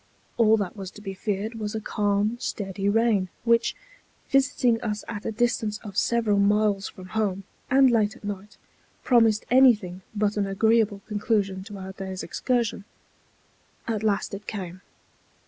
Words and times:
All 0.37 0.57
that 0.57 0.75
was 0.75 0.89
to 0.97 1.01
be 1.01 1.13
feared 1.13 1.53
was 1.59 1.75
a 1.75 1.79
calm, 1.79 2.35
steady 2.39 2.89
rain, 2.89 3.29
which, 3.43 3.75
visiting 4.31 4.81
us 4.81 5.03
at 5.07 5.27
a 5.27 5.31
distance 5.31 5.77
of 5.83 5.95
several 5.95 6.39
miles 6.39 6.87
from 6.89 7.09
home, 7.09 7.43
and 7.69 7.91
late 7.91 8.15
at 8.15 8.23
night, 8.23 8.57
promised 9.03 9.45
any 9.51 9.75
thing 9.75 10.01
but 10.15 10.37
an 10.37 10.47
agreeable 10.47 11.01
conclusion 11.07 11.63
to 11.65 11.77
our 11.77 11.91
day's 11.93 12.23
excursion. 12.23 12.83
At 13.87 14.01
last 14.01 14.33
it 14.33 14.47
came. 14.47 14.81